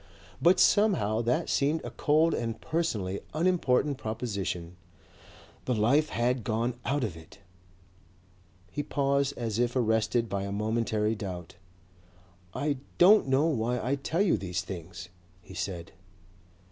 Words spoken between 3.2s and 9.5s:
unimportant proposition. The life had gone out of it...." He paused